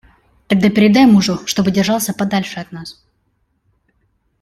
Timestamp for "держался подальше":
1.69-2.59